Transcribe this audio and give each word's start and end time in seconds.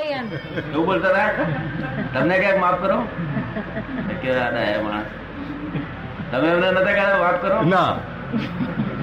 એવું 0.00 0.86
બોલતા 0.86 1.08
હતા 1.08 1.44
તમને 2.14 2.38
ક્યાંક 2.38 2.58
માફ 2.58 2.82
કરો? 2.82 2.96
માણસ. 4.84 5.06
તમે 6.32 6.48
એમને 6.48 6.70
નતા 6.70 6.92
કહેતા 6.92 7.18
માફ 7.18 7.42
કરો. 7.42 7.62
ના. 7.62 7.96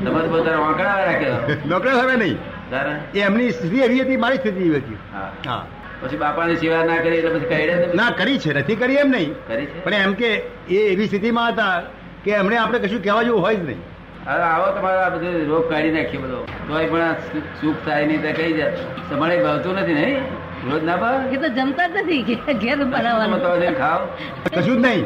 તમે 0.06 0.22
તો 0.22 0.28
બધા 0.28 0.58
વાંકડા 0.58 1.04
રાખ્યો 1.06 1.58
નોકરા 1.66 1.92
હવે 1.92 2.16
નહીં. 2.16 2.38
એમની 3.16 3.52
સ્થિતિ 3.52 3.78
એવી 3.78 4.02
હતી 4.02 4.18
મારી 4.18 4.38
સ્થિતિ 4.38 4.60
એવી 4.60 4.78
હતી. 4.78 4.98
હા. 5.14 5.32
હા. 5.48 5.66
પછી 6.02 6.18
બાપાની 6.18 6.56
સેવા 6.56 6.84
ના 6.86 6.98
કરી 6.98 7.18
એટલે 7.18 7.40
પછી 7.40 7.46
કહેડે 7.46 7.94
ના 7.94 8.10
કરી 8.12 8.40
છે. 8.40 8.54
નથી 8.54 8.76
કરી 8.76 8.96
એમ 8.96 9.10
નહીં. 9.10 9.34
કરી 9.48 9.66
છે? 9.66 9.84
પણ 9.84 9.94
એમ 9.94 10.14
કે 10.14 10.34
એ 10.70 10.76
એવી 10.76 11.08
સ્થિતિમાં 11.08 11.50
હતા 11.50 11.82
કે 12.24 12.32
એમણે 12.32 12.58
આપણે 12.58 12.80
કશું 12.80 13.04
કહેવા 13.04 13.24
જેવું 13.24 13.42
હોય 13.42 13.56
જ 13.56 13.66
નહીં. 13.66 13.82
હવે 14.28 14.44
આવો 14.44 14.76
તમારો 14.76 15.00
આ 15.00 15.10
બધું 15.10 15.48
રોગ 15.50 15.71
કાઢી 15.71 15.92
નાખીએ 15.92 16.21
બધો. 16.21 16.46
તોય 16.68 16.86
પણ 16.86 17.16
સુખ 17.62 17.76
થાય 17.86 18.06
નહીં 18.06 18.21
તો 18.21 18.32
કઈ 18.32 18.54
જાય. 18.54 18.74
તમારે 19.10 19.44
ભાવતું 19.44 19.76
નથી 19.76 19.94
ને 19.94 20.21
રોજ 20.66 20.84
ના 20.84 20.96
ભાવે 20.98 21.30
એ 21.30 21.38
તો 21.38 21.48
જમતા 21.48 21.88
જ 21.88 21.91
નથી 21.96 22.23
ઘેર- 22.54 22.84
બનાવવાનું. 22.84 23.40
તો 23.41 23.59
જઈને 23.59 23.76
કશું 24.55 24.82
જ 24.82 24.85
નહીં. 24.85 25.05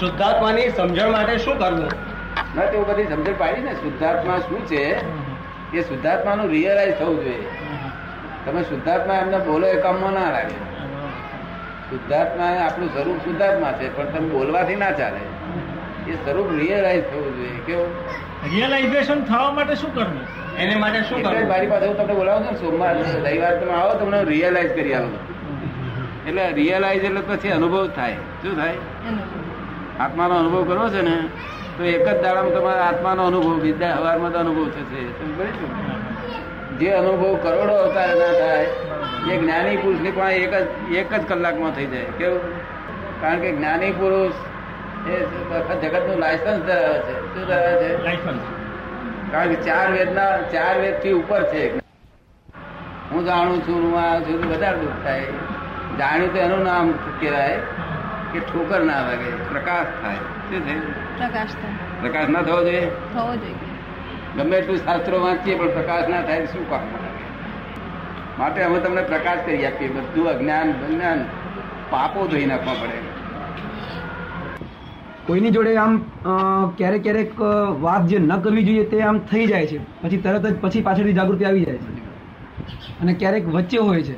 શુદ્ધાત્માની 0.00 0.68
સમજણ 0.68 1.10
માટે 1.10 1.38
શું 1.38 1.58
કરવું? 1.58 1.90
ના 2.54 2.82
બધી 2.82 3.04
સમજણ 3.04 3.34
પાડી 3.38 3.62
ને. 3.62 3.74
શુદ્ધાત્મા 3.74 4.38
શું 4.38 4.66
છે? 4.66 4.84
એ 5.72 5.82
શુદ્ધાત્માનું 5.82 6.48
રિયલાઇઝ 6.50 6.94
થવું 6.98 7.24
જોઈએ. 7.24 7.50
તમે 8.44 8.62
શુદ્ધાત્મા 8.62 9.14
એમને 9.14 9.38
બોલો 9.38 9.66
એ 9.66 9.80
કામમાં 9.80 10.12
ના 10.12 10.30
લાગે. 10.30 10.68
શુદ્ધાત્મા 11.90 12.44
આપણું 12.44 12.88
સ્વરૂપ 12.88 13.18
શુદ્ધાત્મા 13.18 13.72
છે 13.72 13.96
પણ 13.96 14.04
તમે 14.04 14.28
બોલવાથી 14.28 14.76
ના 14.76 14.90
ચાલે. 14.90 15.37
એ 16.08 16.14
સ્વરૂપ 16.14 16.48
રિયલાઇઝ 16.58 17.04
થવું 17.04 17.30
જોઈએ 17.36 17.60
કેવું? 17.66 17.90
રિયલાઇઝેશન 18.52 19.24
થવા 19.24 19.50
માટે 19.52 19.74
શું 19.74 19.94
કરવું? 19.94 20.22
એને 20.56 20.74
માટે 20.76 21.00
શું 21.08 21.18
કરવું? 21.22 21.48
મારી 21.48 21.70
પાસે 21.72 21.86
હું 21.86 21.96
તમને 21.96 22.14
બોલાવું 22.14 22.46
છું 22.46 22.56
સોમવાર 22.60 22.94
રવિવાર 23.26 23.54
તમે 23.60 23.72
આવો 23.72 23.92
તમને 24.00 24.22
રિયલાઇઝ 24.24 24.72
કરી 24.72 24.94
આવું 24.94 25.18
એટલે 26.28 26.44
રિયલાઇઝ 26.52 27.04
એટલે 27.04 27.22
પછી 27.28 27.50
અનુભવ 27.50 27.84
થાય. 27.96 28.16
શું 28.42 28.56
થાય? 28.56 28.74
આત્માનો 30.00 30.34
અનુભવ 30.34 30.62
કરવો 30.64 30.88
છે 30.88 31.02
ને 31.02 31.16
તો 31.78 31.82
એક 31.84 32.06
જ 32.08 32.16
દાડામાં 32.22 32.54
તમારા 32.54 32.86
આત્માનો 32.86 33.22
અનુભવ 33.26 33.60
બીજા 33.60 33.94
હવારમાં 33.94 34.32
તો 34.32 34.38
અનુભવ 34.38 34.66
થશે? 34.68 35.02
જે 36.80 36.90
અનુભવ 36.92 37.32
કરોડો 37.42 37.74
અવતાર 37.84 38.08
ના 38.08 38.32
થાય 38.40 38.66
એ 39.32 39.38
જ્ઞાની 39.40 39.76
પુરુષની 39.76 40.10
પણ 40.10 40.30
એક 40.30 40.54
જ 40.54 40.96
એક 40.96 41.10
જ 41.14 41.22
કલાકમાં 41.28 41.72
થઈ 41.76 41.86
જાય. 41.86 42.12
કેવું? 42.18 42.40
કારણ 43.20 43.40
કે 43.40 43.50
જ્ઞાની 43.52 43.90
પુરુષ 43.90 44.34
એ 45.08 45.80
જગતનું 45.82 46.18
લાયસન્સ 46.18 46.64
ધરાવે 46.64 46.98
છે. 46.98 47.34
શું 47.34 47.46
ધરાવે 47.46 47.84
છે? 47.84 48.04
લાયસન્સ. 48.04 48.42
કારણ 49.32 49.48
કે 49.48 49.54
ચાર 49.54 49.92
વેદના 49.92 50.36
ચાર 50.36 50.80
વેદથી 50.80 51.12
ઉપર 51.12 51.42
છે 51.42 51.78
હું 53.10 53.24
જાણું 53.24 53.60
છું 53.68 53.82
હું 53.82 54.00
આ 54.00 54.18
છું 54.20 54.50
વધારે 54.50 54.78
દુઃખ 54.78 55.04
થાય. 55.04 55.20
જાણ્યું 55.98 56.32
તો 56.32 56.38
એનું 56.38 56.64
નામ 56.64 56.92
કહેવાય 56.92 57.58
કે 58.32 58.38
ઠોકર 58.38 58.80
ના 58.80 59.00
લાગે 59.00 59.30
પ્રકાશ 59.52 59.86
થાય. 60.02 60.14
શું 60.14 60.60
છે? 60.60 60.80
પ્રકાશ 61.18 61.48
થાય. 61.48 62.00
પ્રકાશ 62.00 62.28
ના 62.28 62.42
થવો 62.42 62.60
જોઈએ? 62.64 62.86
થવો 63.14 63.36
જોઈએ. 63.36 63.54
ગમે 64.36 64.56
એટલું 64.56 64.76
શાસ્ત્રો 64.76 65.20
વાંચીએ 65.20 65.58
પણ 65.58 65.68
પ્રકાશ 65.68 66.08
ના 66.08 66.22
થાય 66.22 66.46
શું 66.46 66.70
કામ 66.70 66.80
માટે 68.38 68.62
અમે 68.62 68.80
તમને 68.80 69.02
પ્રકાશ 69.02 69.38
કરી 69.46 69.66
આપીએ. 69.66 69.88
બધું 69.88 70.28
અજ્ઞાન 70.28 70.72
જ્ઞાન 70.72 71.24
પાપો 71.90 72.26
ધોઈ 72.26 72.46
નાખવા 72.46 72.72
પડે. 72.72 73.17
કોઈની 75.28 75.50
જોડે 75.50 75.76
આમ 75.76 75.96
ક્યારેક 76.76 77.02
ક્યારેક 77.02 77.40
વાત 77.80 78.06
જે 78.06 78.18
ન 78.18 78.36
કરવી 78.36 78.64
જોઈએ 78.64 78.84
તે 78.84 79.00
આમ 79.02 79.18
થઈ 79.30 79.46
જાય 79.46 79.66
છે. 79.66 79.78
પછી 80.02 80.16
તરત 80.16 80.46
જ 80.46 80.54
પછી 80.60 80.82
પાછળથી 80.82 81.12
જાગૃતિ 81.12 81.44
આવી 81.44 81.64
જાય 81.64 81.78
છે. 81.78 81.90
અને 83.00 83.12
ક્યારેક 83.14 83.48
વચ્ચે 83.48 83.78
હોય 83.78 84.02
છે. 84.02 84.16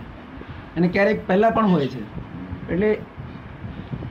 અને 0.77 0.89
ક્યારેક 0.89 1.27
પહેલાં 1.27 1.53
પણ 1.53 1.67
હોય 1.67 1.89
છે. 1.89 2.03
એટલે 2.73 2.91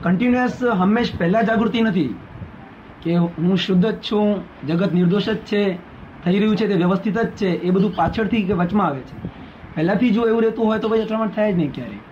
કન્ટિન્યુઅસ 0.02 0.62
હંમેશ 0.64 1.12
પહેલાં 1.18 1.44
જાગૃતિ 1.44 1.80
નથી 1.80 2.14
કે 3.02 3.14
હું 3.14 3.56
શુદ્ધ 3.56 3.86
જ 3.86 3.96
છું, 4.10 4.44
જગત 4.68 4.92
નિર્દોષ 4.92 5.28
જ 5.28 5.36
છે, 5.52 5.62
થઈ 6.24 6.38
રહ્યું 6.38 6.56
છે 6.56 6.66
તે 6.66 6.74
વ્યવસ્થિત 6.74 7.18
જ 7.18 7.26
છે, 7.36 7.50
એ 7.62 7.70
બધું 7.70 7.96
પાછળથી 7.96 8.42
કે 8.42 8.52
વચમાં 8.52 8.86
આવે 8.86 9.00
છે. 9.00 9.16
પહેલાંથી 9.74 10.10
જો 10.10 10.28
એવું 10.28 10.42
રહેતું 10.42 10.66
હોય 10.66 10.78
તો 10.78 10.88
પછી 10.88 11.02
અથડામણ 11.02 11.28
થાય 11.28 11.52
જ 11.52 11.56
નહીં 11.56 11.74
ક્યારેય. 11.74 12.09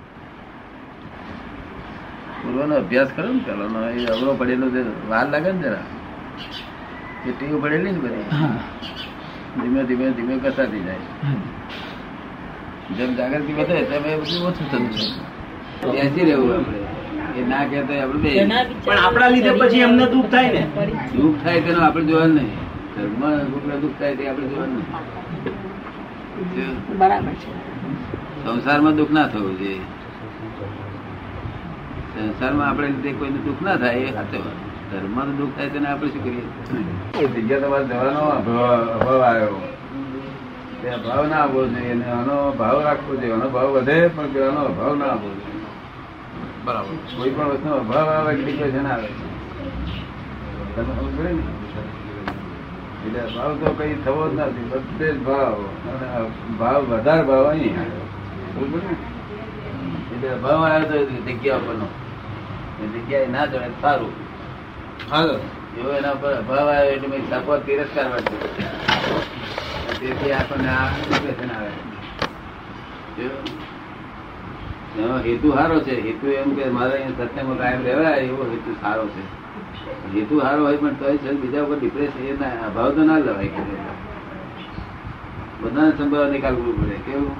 પૂર્વનો 2.58 2.74
અભ્યાસ 2.74 3.08
કરો 3.16 3.28
ને 3.32 3.40
પેલો 3.46 3.64
એ 3.98 4.06
અવરો 4.06 4.34
પડેલો 4.34 4.66
જે 4.68 4.82
વાર 5.08 5.26
લાગે 5.30 5.52
ને 5.52 5.60
જરા 5.62 5.84
એ 7.26 7.30
ટીવ 7.30 7.62
પડેલી 7.62 7.92
ને 7.92 7.98
બધી. 7.98 8.26
ધીમે 9.60 9.80
ધીમે 9.84 10.06
ધીમે 10.10 10.34
કસાતી 10.38 10.80
જાય. 10.80 11.06
જેમ 12.96 13.10
જાગૃતિ 13.14 13.52
વધે 13.52 13.76
તેમ 13.82 14.04
એ 14.06 14.16
બધું 14.16 14.40
ઓછું 14.48 14.66
થતું 14.70 14.90
જાય. 14.90 15.12
બેસી 15.92 16.24
રહેવું 16.24 16.54
આપણે. 16.54 16.78
એ 17.38 17.40
ના 17.48 17.64
કહેતો 17.64 17.92
આપણે 18.02 18.18
બે. 18.22 18.30
પણ 18.84 18.98
આપણા 18.98 19.28
લીધે 19.28 19.50
પછી 19.50 19.80
એમને 19.80 20.06
દુઃખ 20.06 20.30
થાય 20.30 20.50
ને. 20.52 20.62
દુઃખ 21.16 21.38
થાય 21.44 21.60
તેનું 21.60 21.84
આપણે 21.84 22.04
જોવાનું 22.04 22.36
નહીં. 22.36 22.52
ઘરમાં 22.96 23.80
દુઃખ 23.80 23.96
થાય 23.98 24.16
તે 24.16 24.28
આપણે 24.28 24.46
જોવાનું 24.48 24.76
નહીં. 24.76 26.74
બરાબર 26.98 27.32
છે. 27.32 27.50
સંસારમાં 28.44 28.94
દુઃખ 28.96 29.10
ના 29.10 29.28
થવું 29.28 29.58
જોઈએ. 29.58 29.80
સંસારમાં 32.18 32.68
આપણે 32.68 32.86
લીધે 32.86 33.12
કોઈને 33.12 33.38
દુઃખ 33.38 33.62
ના 33.62 33.76
થાય 33.76 33.96
એ 33.96 34.12
સાચો 34.12 34.38
વાત. 34.38 34.58
ધર્મમાં 34.90 35.36
દુઃખ 35.36 35.54
થાય 35.56 35.68
તેને 35.68 35.88
આપણે 35.88 36.08
શું 36.10 36.22
કરીએ? 36.24 36.44
જગ્યા 37.34 37.60
તમારે 37.60 37.84
જવાનો 37.84 38.20
અભાવ 38.20 38.88
અભાવ 38.88 39.20
આવ્યો. 39.22 39.60
તે 40.82 40.88
અભાવ 40.90 41.26
ના 41.26 41.36
આવવો 41.36 41.66
જોઈએ 41.66 41.92
અને 41.92 42.04
આનો 42.04 42.52
ભાવ 42.52 42.82
રાખવો 42.82 43.14
જોઈએ. 43.16 43.32
આનો 43.32 43.48
ભાવ 43.48 43.68
વધે 43.76 44.08
પણ 44.08 44.28
પેલાનો 44.32 44.60
અભાવ 44.60 44.96
ના 44.96 45.04
આવવો 45.04 45.28
જોઈએ? 45.28 45.60
બરાબર. 46.64 46.94
કોઈ 47.16 47.30
પણ 47.30 47.48
વસ્તુ 47.48 47.68
અભાવ 47.74 48.08
આવે 48.08 48.34
ડિપ્રેશન 48.34 48.86
આવે. 48.86 49.08
એટલે 53.06 53.22
ભાવ 53.36 53.52
તો 53.60 53.68
કઈ 53.78 53.94
થવો 54.04 54.28
જ 54.28 54.40
નથી 54.40 54.66
બધે 54.70 55.12
જ 55.12 55.18
ભાવ. 55.18 55.58
અને 55.92 56.06
ભાવ 56.58 56.80
વધારે 56.82 57.22
ભાવ 57.22 57.46
અહીં 57.46 57.78
આવ્યો. 57.78 58.06
બરોબર 58.54 58.82
ને? 58.88 58.94
એટલે 60.12 60.28
ભાવ 60.42 60.62
આવ્યો 60.64 60.88
તો 60.88 60.96
જગ્યા 61.26 61.56
ઉપરનો 61.56 61.84
એ 61.84 62.07
જગ્યાએ 62.78 63.28
ના 63.34 63.46
જવાય 63.46 63.70
સારું. 63.82 64.12
એવો 65.78 65.90
એના 65.98 66.14
પર 66.22 66.32
અભાવ 66.40 66.68
આવ્યો 66.68 66.92
એટલે 66.94 67.08
મેં 67.08 67.22
તકો 67.30 67.52
તિરસ્કાર 67.66 68.06
વાંચ્યો 68.12 68.48
તેથી 70.00 70.32
આપણને 70.32 70.68
આ 70.68 70.88
depression 71.10 71.50
આવે. 71.56 71.70
એનો 74.98 75.16
હેતુ 75.26 75.48
સારો 75.54 75.76
છે. 75.86 75.94
હેતુ 76.06 76.26
એમ 76.30 76.50
કે 76.56 76.64
મારે 76.76 76.92
અહીંયા 76.98 77.28
સત્યમાં 77.30 77.58
કાયમ 77.58 77.80
રહેવાય 77.88 78.16
એવો 78.28 78.42
હેતુ 78.52 78.70
સારો 78.82 79.04
છે. 79.14 79.22
હેતુ 80.14 80.40
સારો 80.40 80.60
હોય 80.66 80.76
પણ 80.82 80.94
તોય 81.00 81.16
છે 81.16 81.30
બીજા 81.42 81.62
ઉપર 81.62 81.78
ડિપ્રેશન 81.78 82.26
એ 82.26 82.32
ના 82.40 82.66
અભાવ 82.68 82.90
તો 82.98 83.02
ના 83.04 83.18
લેવાય 83.18 83.48
કે 83.48 83.62
બધાને 85.62 85.92
સંભાવ 85.98 86.30
નિકાલ 86.32 86.54
કરવો 86.54 86.72
પડે. 86.72 86.96
કેવું? 87.06 87.34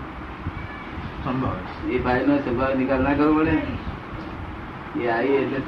સંભાવ 1.25 1.57
એ 1.91 1.99
ભાઈ 1.99 2.27
નો 2.27 2.35
સંભાવ 2.47 2.73
નિકાલ 2.81 3.01
ના 3.03 3.15
કરવો 3.15 3.33
પડે? 3.39 3.57
એ 4.97 5.09
આવી 5.09 5.37
એટલે 5.37 5.61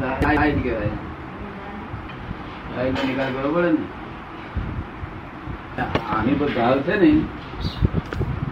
પર 6.38 6.48
ભાવ 6.56 6.76
છે 6.86 6.94
ને, 6.96 7.10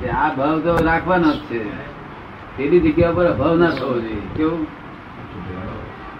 કે 0.00 0.08
આ 0.10 0.30
ભાવ 0.36 0.56
તો 0.64 0.72
રાખવાનો 0.84 1.30
જ 1.32 1.40
છે. 1.48 1.60
પેલી 2.56 2.80
જગ્યા 2.80 3.16
પર 3.16 3.26
અભાવ 3.26 3.54
ના 3.58 3.70
થવો 3.70 3.94
જોઈએ. 4.00 4.22
કેવું? 4.36 4.66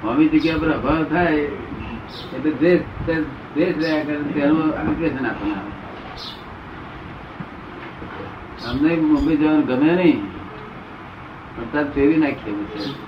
મમ્મી 0.03 0.29
જગ્યા 0.29 0.59
પર 0.59 0.71
અભાવ 0.73 1.05
થાય, 1.05 1.45
એટલે 2.37 2.51
દેશ 2.61 2.85
દેશ 3.55 3.77
રહ્યા 3.77 4.05
કરે 4.05 4.17
તેનું 4.35 4.69
એપ્લિકેશન 4.81 5.27
આપણને 5.27 5.55
આવે. 5.59 5.73
અમને 8.69 8.91
મુંબઈ 8.97 9.37
જવાનું 9.37 9.67
ગમે 9.67 9.91
નહીં 9.97 10.21
તાર 11.73 11.87
ફેરવી 11.95 12.21
નાખીએ 12.23 13.08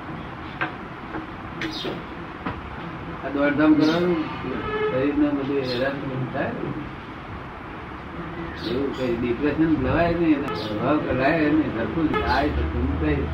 આ 1.60 3.28
દોડધામ 3.34 3.72
કરવાનું 3.74 4.20
શરીરને 4.90 5.28
બધું 5.36 5.58
હેરાન 5.70 5.96
થાય. 6.34 6.52
એવું 8.70 8.88
કઈ 8.96 9.12
ડિપ્રેશન 9.16 9.70
લવાય 9.84 10.12
નહીં 10.14 10.34
એને 10.36 10.48
પ્રભાવ 10.62 10.96
કરાય 11.06 11.50
નહીં 11.56 11.70
સરખું 11.76 12.06
થાય 12.26 12.48
સરખું 12.56 12.86
થાય. 13.00 13.24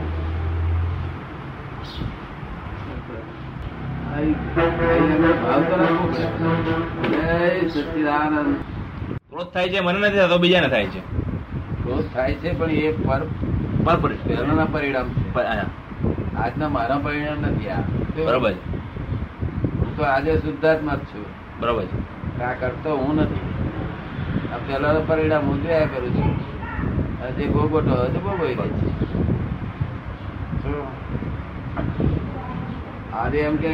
ક્રોધ 9.30 9.50
થાય 9.54 9.68
છે 9.68 9.80
મને 9.80 9.98
નથી 9.98 10.18
થતો 10.18 10.36
બીજાને 10.38 10.68
થાય 10.68 10.86
છે. 10.86 11.00
ક્રોધ 11.82 12.08
થાય 12.14 12.34
છે 12.34 12.50
પણ 12.58 12.70
એ 12.70 12.92
પર 13.06 13.96
પરિણામ 14.72 15.08
છે. 15.08 15.85
આજના 16.36 16.68
મારા 16.68 16.98
પરિણામ 16.98 17.40
નથી 17.42 17.68
આ. 17.68 17.80
બરોબર 18.26 18.52
હું 19.78 19.92
તો 19.96 20.02
આજે 20.04 20.32
શુદ્ધાત્મા 20.36 20.94
જ 20.94 21.02
છું. 21.10 21.26
બરોબર 21.60 21.86
આ 22.44 22.52
કરતો 22.60 22.90
હું 22.96 23.16
નથી. 23.16 23.44
આ 24.52 24.58
પેલા 24.66 25.00
પરિણામ 25.06 25.44
હું 25.44 25.62
જોયા 25.62 25.90
કરું 25.94 26.12
છું. 26.16 26.32
જે 27.36 27.44
ભોગવટો 27.46 27.94
હતો 28.02 28.18
બહુ 28.24 28.32
ગઈ 28.46 28.54
છે 28.54 28.64
આજે 33.16 33.38
એમ 33.38 33.56
કે 33.56 33.70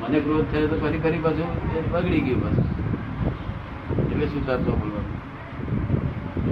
મને 0.00 0.18
ક્રોધ 0.20 0.46
થયો 0.52 0.66
તો 0.66 0.76
ફરી 0.76 0.98
ફરી 0.98 1.18
પાછું 1.18 1.50
બગડી 1.92 2.20
ગયું 2.20 2.40
બસ. 2.42 2.58
એટલે 4.10 4.26
શુદ્ધાત્મા 4.26 4.74
બોલવાનું. 4.80 5.16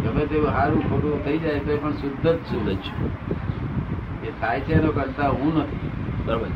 ગમે 0.02 0.22
તેવું 0.26 0.50
સારું 0.56 0.80
ખોટું 0.90 1.24
થઈ 1.24 1.38
જાય 1.38 1.58
તો 1.66 1.72
પણ 1.82 1.92
શુદ્ધ 2.02 2.26
જ 2.28 2.38
શુદ્ધ 2.50 2.70
જ 2.70 2.78
છું. 2.86 2.98
એ 4.24 4.30
થાય 4.40 4.60
છે 4.60 4.74
એનો 4.74 4.92
કરતા 4.92 5.28
હું 5.28 5.58
નથી. 5.58 5.90
બરોબર 6.26 6.48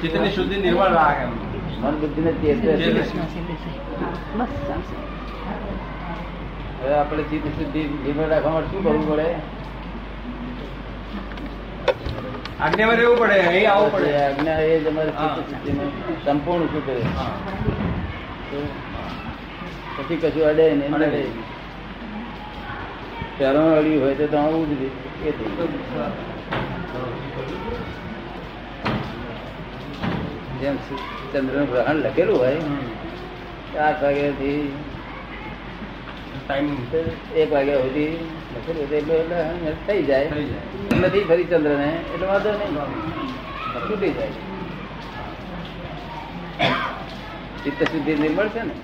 ચિત્તની 0.00 0.30
શુદ્ધિ 0.30 0.56
નિર્મળ 0.56 0.92
રાખે 0.92 1.24
મન 1.24 2.00
બુદ્ધિ 2.00 2.22
ને 2.22 2.32
હવે 6.82 6.94
આપણે 6.94 7.22
ચિત્ત 7.22 7.46
શુદ્ધિ 7.46 7.82
નિર્મળ 7.82 8.28
રાખવા 8.28 8.52
માટે 8.52 8.70
શું 8.70 8.84
કરવું 8.84 9.10
પડે? 9.10 9.34
આજ્ઞામાં 12.60 12.96
રહેવું 12.96 13.18
પડે 13.18 13.38
અહીં 13.40 13.72
આવવું 13.72 13.92
પડે. 13.92 14.16
આજ્ઞા 14.16 14.60
એ. 14.60 14.80
ચિત્ત 14.80 16.26
સંપૂર્ણ 16.26 16.64
શું 16.66 16.86
કરે? 16.86 17.02
હા. 17.16 17.30
પછી 19.96 20.16
કશું 20.16 20.44
અડે 20.44 20.74
નહીં. 20.74 21.57
નડે 23.38 23.78
અડ્યું 23.78 24.02
હોય 24.04 24.14
તો 24.14 24.26
તો 24.26 24.36
આવું 24.36 24.64
જ 24.70 24.82
એ 24.82 25.30
જેમ 30.60 30.76
ચંદ્રનું 31.32 31.66
ગ્રહણ 31.70 31.98
લખેલું 32.04 32.36
હોય. 32.38 32.56
ચાર 33.74 33.94
વાગ્યાથી 34.02 34.72
એક 37.36 37.48
વાગ્યા 37.52 37.80
સુધી 37.84 38.12
લખેલું 38.54 38.84
હોય 38.90 39.00
તો 39.02 39.14
એટલે 39.14 39.72
થઈ 39.86 40.02
જાય. 40.02 40.30
નથી 41.00 41.24
ફરી 41.30 41.44
ચંદ્ર 41.44 41.74
ને 41.78 41.90
એટલે 42.14 42.26
વાંધો 42.26 42.50
નહીં. 42.50 42.74
છૂટી 43.88 44.12
જાય. 44.12 44.32
ચિત્ત 47.64 47.80
શુદ્ધિ 47.82 48.12
નિર્મળ 48.14 48.48
છે 48.48 48.62
ને. 48.62 48.74